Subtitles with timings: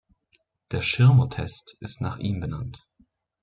[0.71, 2.87] Der Schirmer-Test ist nach ihm benannt.